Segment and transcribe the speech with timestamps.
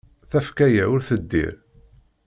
[0.29, 1.53] Tafekka-a ur teddir.